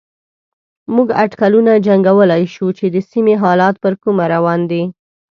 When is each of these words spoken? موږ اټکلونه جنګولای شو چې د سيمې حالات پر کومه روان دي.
موږ 0.95 1.07
اټکلونه 1.23 1.71
جنګولای 1.87 2.43
شو 2.53 2.67
چې 2.77 2.85
د 2.95 2.97
سيمې 3.11 3.35
حالات 3.43 3.75
پر 3.83 3.93
کومه 4.03 4.25
روان 4.33 4.59
دي. 4.71 4.83